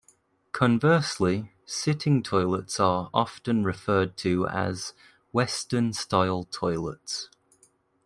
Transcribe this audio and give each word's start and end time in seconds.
Conversely, 0.51 1.51
sitting 1.67 2.23
toilets 2.23 2.79
are 2.79 3.11
often 3.13 3.63
referred 3.63 4.17
to 4.17 4.47
as 4.47 4.93
"western-style 5.31 6.45
toilets". 6.45 7.29